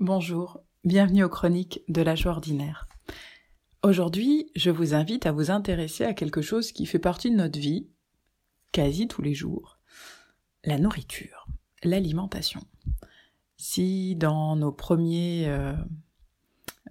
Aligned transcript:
Bonjour, 0.00 0.60
bienvenue 0.84 1.24
aux 1.24 1.28
chroniques 1.28 1.82
de 1.88 2.02
la 2.02 2.14
joie 2.14 2.30
ordinaire. 2.30 2.86
Aujourd'hui, 3.82 4.48
je 4.54 4.70
vous 4.70 4.94
invite 4.94 5.26
à 5.26 5.32
vous 5.32 5.50
intéresser 5.50 6.04
à 6.04 6.14
quelque 6.14 6.40
chose 6.40 6.70
qui 6.70 6.86
fait 6.86 7.00
partie 7.00 7.32
de 7.32 7.36
notre 7.36 7.58
vie, 7.58 7.88
quasi 8.70 9.08
tous 9.08 9.22
les 9.22 9.34
jours, 9.34 9.80
la 10.62 10.78
nourriture, 10.78 11.48
l'alimentation. 11.82 12.60
Si 13.56 14.14
dans 14.14 14.54
nos 14.54 14.70
premiers, 14.70 15.48
euh, 15.48 15.74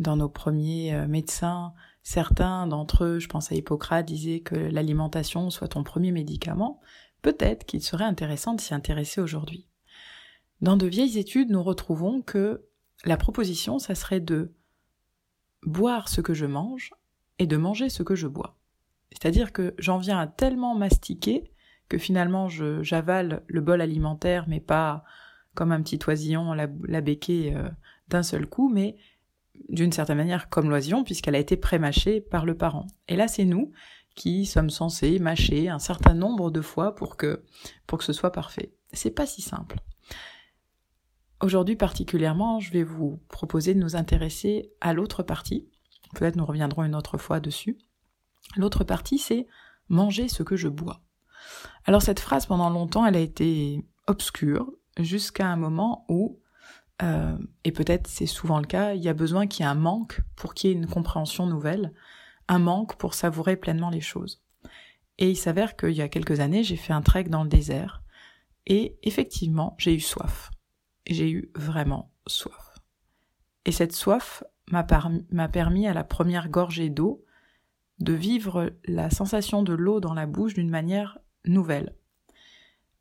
dans 0.00 0.16
nos 0.16 0.28
premiers 0.28 0.92
euh, 0.92 1.06
médecins, 1.06 1.74
certains 2.02 2.66
d'entre 2.66 3.04
eux, 3.04 3.18
je 3.20 3.28
pense 3.28 3.52
à 3.52 3.54
Hippocrate, 3.54 4.04
disaient 4.04 4.40
que 4.40 4.56
l'alimentation 4.56 5.50
soit 5.50 5.68
ton 5.68 5.84
premier 5.84 6.10
médicament, 6.10 6.80
peut-être 7.22 7.66
qu'il 7.66 7.84
serait 7.84 8.02
intéressant 8.02 8.54
de 8.54 8.60
s'y 8.60 8.74
intéresser 8.74 9.20
aujourd'hui. 9.20 9.68
Dans 10.60 10.76
de 10.76 10.88
vieilles 10.88 11.18
études, 11.18 11.50
nous 11.50 11.62
retrouvons 11.62 12.20
que 12.20 12.66
la 13.04 13.16
proposition, 13.16 13.78
ça 13.78 13.94
serait 13.94 14.20
de 14.20 14.52
boire 15.62 16.08
ce 16.08 16.20
que 16.20 16.34
je 16.34 16.46
mange 16.46 16.92
et 17.38 17.46
de 17.46 17.56
manger 17.56 17.88
ce 17.88 18.02
que 18.02 18.14
je 18.14 18.26
bois. 18.26 18.56
C'est-à-dire 19.12 19.52
que 19.52 19.74
j'en 19.78 19.98
viens 19.98 20.18
à 20.18 20.26
tellement 20.26 20.74
mastiquer 20.74 21.50
que 21.88 21.98
finalement 21.98 22.48
j'avale 22.48 23.42
le 23.46 23.60
bol 23.60 23.80
alimentaire, 23.80 24.46
mais 24.48 24.60
pas 24.60 25.04
comme 25.54 25.72
un 25.72 25.80
petit 25.82 25.98
oisillon 26.06 26.52
la, 26.52 26.66
la 26.84 27.00
béquée 27.00 27.54
euh, 27.54 27.68
d'un 28.08 28.22
seul 28.22 28.46
coup, 28.46 28.68
mais 28.68 28.96
d'une 29.68 29.92
certaine 29.92 30.18
manière 30.18 30.48
comme 30.48 30.68
l'oisillon, 30.68 31.04
puisqu'elle 31.04 31.34
a 31.34 31.38
été 31.38 31.56
prémâchée 31.56 32.20
par 32.20 32.44
le 32.44 32.56
parent. 32.56 32.86
Et 33.08 33.16
là, 33.16 33.28
c'est 33.28 33.44
nous 33.44 33.72
qui 34.14 34.46
sommes 34.46 34.70
censés 34.70 35.18
mâcher 35.18 35.68
un 35.68 35.78
certain 35.78 36.14
nombre 36.14 36.50
de 36.50 36.60
fois 36.60 36.94
pour 36.94 37.16
que, 37.16 37.42
pour 37.86 37.98
que 37.98 38.04
ce 38.04 38.12
soit 38.12 38.32
parfait. 38.32 38.72
C'est 38.92 39.10
pas 39.10 39.26
si 39.26 39.42
simple. 39.42 39.78
Aujourd'hui 41.42 41.76
particulièrement, 41.76 42.60
je 42.60 42.72
vais 42.72 42.82
vous 42.82 43.20
proposer 43.28 43.74
de 43.74 43.80
nous 43.80 43.94
intéresser 43.94 44.72
à 44.80 44.94
l'autre 44.94 45.22
partie. 45.22 45.68
Peut-être 46.14 46.36
nous 46.36 46.46
reviendrons 46.46 46.84
une 46.84 46.94
autre 46.94 47.18
fois 47.18 47.40
dessus. 47.40 47.76
L'autre 48.56 48.84
partie, 48.84 49.18
c'est 49.18 49.46
manger 49.88 50.28
ce 50.28 50.42
que 50.42 50.56
je 50.56 50.68
bois. 50.68 51.02
Alors 51.84 52.00
cette 52.00 52.20
phrase, 52.20 52.46
pendant 52.46 52.70
longtemps, 52.70 53.04
elle 53.04 53.16
a 53.16 53.20
été 53.20 53.84
obscure 54.06 54.72
jusqu'à 54.98 55.46
un 55.46 55.56
moment 55.56 56.06
où, 56.08 56.40
euh, 57.02 57.36
et 57.64 57.72
peut-être 57.72 58.06
c'est 58.06 58.26
souvent 58.26 58.58
le 58.58 58.66
cas, 58.66 58.94
il 58.94 59.02
y 59.02 59.08
a 59.08 59.14
besoin 59.14 59.46
qu'il 59.46 59.64
y 59.64 59.68
ait 59.68 59.70
un 59.70 59.74
manque 59.74 60.22
pour 60.36 60.54
qu'il 60.54 60.70
y 60.70 60.72
ait 60.72 60.76
une 60.76 60.86
compréhension 60.86 61.46
nouvelle, 61.46 61.92
un 62.48 62.58
manque 62.58 62.96
pour 62.96 63.12
savourer 63.12 63.56
pleinement 63.56 63.90
les 63.90 64.00
choses. 64.00 64.42
Et 65.18 65.30
il 65.30 65.36
s'avère 65.36 65.76
qu'il 65.76 65.92
y 65.92 66.02
a 66.02 66.08
quelques 66.08 66.40
années, 66.40 66.64
j'ai 66.64 66.76
fait 66.76 66.94
un 66.94 67.02
trek 67.02 67.24
dans 67.24 67.42
le 67.42 67.48
désert, 67.50 68.02
et 68.66 68.98
effectivement, 69.02 69.74
j'ai 69.78 69.94
eu 69.94 70.00
soif 70.00 70.50
j'ai 71.06 71.30
eu 71.30 71.50
vraiment 71.54 72.12
soif. 72.26 72.74
Et 73.64 73.72
cette 73.72 73.92
soif 73.92 74.44
m'a 74.70 74.84
permis 74.84 75.86
à 75.86 75.94
la 75.94 76.04
première 76.04 76.48
gorgée 76.48 76.90
d'eau 76.90 77.24
de 77.98 78.12
vivre 78.12 78.72
la 78.84 79.10
sensation 79.10 79.62
de 79.62 79.72
l'eau 79.72 80.00
dans 80.00 80.14
la 80.14 80.26
bouche 80.26 80.54
d'une 80.54 80.70
manière 80.70 81.18
nouvelle. 81.44 81.94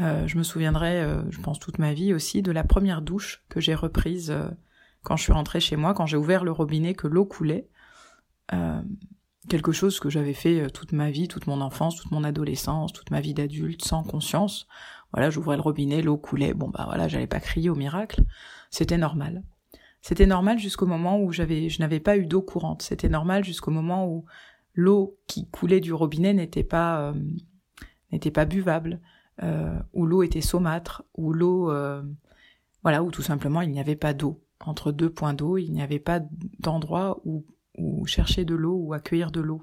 Euh, 0.00 0.26
je 0.26 0.38
me 0.38 0.42
souviendrai, 0.42 1.00
euh, 1.00 1.22
je 1.30 1.40
pense 1.40 1.58
toute 1.58 1.78
ma 1.78 1.92
vie 1.92 2.14
aussi, 2.14 2.42
de 2.42 2.52
la 2.52 2.64
première 2.64 3.02
douche 3.02 3.44
que 3.48 3.60
j'ai 3.60 3.74
reprise 3.74 4.30
euh, 4.30 4.48
quand 5.02 5.16
je 5.16 5.22
suis 5.22 5.32
rentrée 5.32 5.60
chez 5.60 5.76
moi, 5.76 5.94
quand 5.94 6.06
j'ai 6.06 6.16
ouvert 6.16 6.44
le 6.44 6.52
robinet, 6.52 6.94
que 6.94 7.06
l'eau 7.06 7.24
coulait. 7.24 7.68
quelque 9.48 9.72
chose 9.72 9.98
que 9.98 10.10
j'avais 10.10 10.34
fait 10.34 10.70
toute 10.70 10.92
ma 10.92 11.10
vie, 11.10 11.26
toute 11.26 11.46
mon 11.46 11.60
enfance, 11.60 11.96
toute 11.96 12.10
mon 12.12 12.24
adolescence, 12.24 12.92
toute 12.92 13.10
ma 13.10 13.20
vie 13.20 13.34
d'adulte, 13.34 13.84
sans 13.84 14.04
conscience, 14.04 14.68
voilà, 15.12 15.30
j'ouvrais 15.30 15.56
le 15.56 15.62
robinet, 15.62 16.02
l'eau 16.02 16.16
coulait. 16.16 16.54
Bon 16.54 16.68
bah 16.68 16.84
voilà, 16.86 17.08
j'allais 17.08 17.26
pas 17.26 17.40
crier 17.40 17.70
au 17.70 17.74
miracle. 17.74 18.22
C'était 18.70 18.98
normal. 18.98 19.42
C'était 20.02 20.26
normal 20.26 20.58
jusqu'au 20.58 20.86
moment 20.86 21.20
où 21.20 21.32
j'avais, 21.32 21.68
je 21.68 21.80
n'avais 21.80 22.00
pas 22.00 22.16
eu 22.16 22.26
d'eau 22.26 22.42
courante. 22.42 22.82
C'était 22.82 23.08
normal 23.08 23.44
jusqu'au 23.44 23.70
moment 23.70 24.06
où 24.08 24.24
l'eau 24.74 25.18
qui 25.26 25.48
coulait 25.48 25.80
du 25.80 25.92
robinet 25.92 26.32
n'était 26.32 26.64
pas, 26.64 27.10
euh, 27.10 27.14
n'était 28.12 28.30
pas 28.30 28.44
buvable, 28.44 29.00
euh, 29.42 29.78
où 29.92 30.06
l'eau 30.06 30.22
était 30.22 30.40
saumâtre, 30.40 31.04
où 31.16 31.32
l'eau, 31.32 31.70
euh, 31.70 32.02
voilà, 32.82 33.02
où 33.02 33.10
tout 33.10 33.22
simplement 33.22 33.60
il 33.62 33.70
n'y 33.70 33.80
avait 33.80 33.96
pas 33.96 34.14
d'eau. 34.14 34.42
Entre 34.64 34.92
deux 34.92 35.10
points 35.10 35.34
d'eau, 35.34 35.58
il 35.58 35.72
n'y 35.72 35.82
avait 35.82 35.98
pas 35.98 36.20
d'endroit 36.58 37.20
où, 37.24 37.46
où 37.78 38.06
chercher 38.06 38.44
de 38.44 38.54
l'eau 38.54 38.76
ou 38.76 38.92
accueillir 38.92 39.30
de 39.30 39.40
l'eau. 39.40 39.62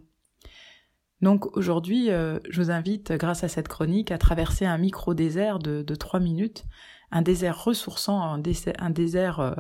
Donc 1.22 1.58
aujourd'hui, 1.58 2.12
euh, 2.12 2.40
je 2.50 2.62
vous 2.62 2.72
invite, 2.72 3.12
grâce 3.14 3.44
à 3.44 3.48
cette 3.48 3.68
chronique, 3.68 4.12
à 4.12 4.18
traverser 4.18 4.66
un 4.66 4.78
micro-désert 4.78 5.60
de, 5.60 5.96
trois 5.96 6.20
minutes, 6.20 6.66
un 7.12 7.22
désert 7.22 7.64
ressourçant, 7.64 8.22
un 8.22 8.38
désert, 8.38 8.76
un 8.80 8.90
désert, 8.92 9.40
euh, 9.40 9.54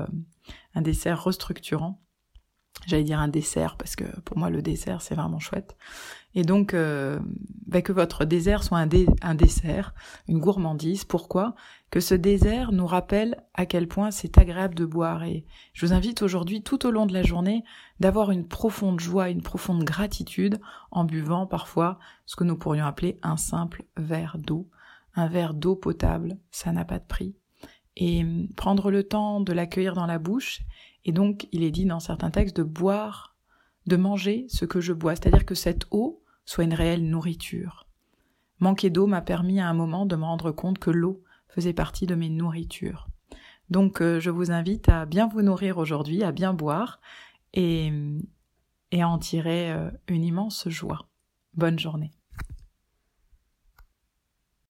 un 0.75 0.81
désert 0.81 1.23
restructurant. 1.23 1.99
J'allais 2.85 3.03
dire 3.03 3.19
un 3.19 3.27
dessert 3.27 3.75
parce 3.75 3.95
que 3.95 4.05
pour 4.21 4.37
moi 4.37 4.49
le 4.49 4.61
dessert 4.61 5.01
c'est 5.01 5.15
vraiment 5.15 5.39
chouette. 5.39 5.75
Et 6.35 6.43
donc 6.43 6.73
euh, 6.73 7.19
bah, 7.65 7.81
que 7.81 7.91
votre 7.91 8.23
désert 8.23 8.63
soit 8.63 8.77
un, 8.77 9.35
dessert, 9.35 9.93
une 10.27 10.39
gourmandise. 10.39 11.03
Pourquoi? 11.03 11.55
Que 11.89 11.99
ce 11.99 12.13
désert 12.13 12.71
nous 12.71 12.85
rappelle 12.85 13.43
à 13.55 13.65
quel 13.65 13.87
point 13.87 14.11
c'est 14.11 14.37
agréable 14.37 14.75
de 14.75 14.85
boire. 14.85 15.23
Et 15.23 15.45
je 15.73 15.85
vous 15.85 15.93
invite 15.93 16.21
aujourd'hui, 16.21 16.61
tout 16.61 16.85
au 16.85 16.91
long 16.91 17.07
de 17.07 17.13
la 17.13 17.23
journée, 17.23 17.63
d'avoir 17.99 18.29
une 18.31 18.47
profonde 18.47 18.99
joie, 18.99 19.29
une 19.29 19.41
profonde 19.41 19.83
gratitude 19.83 20.59
en 20.91 21.05
buvant 21.05 21.47
parfois 21.47 21.97
ce 22.25 22.35
que 22.35 22.43
nous 22.43 22.57
pourrions 22.57 22.85
appeler 22.85 23.19
un 23.23 23.37
simple 23.37 23.83
verre 23.97 24.37
d'eau. 24.37 24.69
Un 25.15 25.27
verre 25.27 25.55
d'eau 25.55 25.75
potable, 25.75 26.37
ça 26.51 26.71
n'a 26.71 26.85
pas 26.85 26.99
de 26.99 27.05
prix. 27.05 27.35
Et 27.99 28.23
prendre 28.55 28.91
le 28.91 29.03
temps 29.03 29.41
de 29.41 29.53
l'accueillir 29.53 29.95
dans 29.95 30.05
la 30.05 30.19
bouche. 30.19 30.61
Et 31.03 31.11
donc, 31.11 31.47
il 31.51 31.63
est 31.63 31.71
dit 31.71 31.85
dans 31.85 31.99
certains 31.99 32.29
textes 32.29 32.57
de 32.57 32.63
boire, 32.63 33.35
de 33.87 33.95
manger 33.95 34.45
ce 34.49 34.65
que 34.65 34.79
je 34.79 34.93
bois. 34.93 35.15
C'est-à-dire 35.15 35.45
que 35.45 35.55
cette 35.55 35.87
eau, 35.89 36.21
soit 36.45 36.63
une 36.63 36.75
réelle 36.75 37.09
nourriture. 37.09 37.87
Manquer 38.59 38.89
d'eau 38.89 39.07
m'a 39.07 39.21
permis 39.21 39.59
à 39.59 39.67
un 39.67 39.73
moment 39.73 40.05
de 40.05 40.15
me 40.15 40.23
rendre 40.23 40.51
compte 40.51 40.79
que 40.79 40.91
l'eau 40.91 41.23
faisait 41.49 41.73
partie 41.73 42.05
de 42.05 42.15
mes 42.15 42.29
nourritures. 42.29 43.07
Donc 43.69 44.01
euh, 44.01 44.19
je 44.19 44.29
vous 44.29 44.51
invite 44.51 44.89
à 44.89 45.05
bien 45.05 45.27
vous 45.27 45.41
nourrir 45.41 45.77
aujourd'hui, 45.77 46.23
à 46.23 46.31
bien 46.31 46.53
boire 46.53 46.99
et, 47.53 47.91
et 48.91 49.01
à 49.01 49.09
en 49.09 49.17
tirer 49.17 49.71
euh, 49.71 49.91
une 50.07 50.23
immense 50.23 50.69
joie. 50.69 51.07
Bonne 51.53 51.77
journée. 51.77 52.11